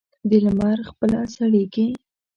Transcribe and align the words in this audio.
د 0.29 0.31
لمر 0.45 0.77
خپله 0.89 1.19
سړېږي. 1.35 1.87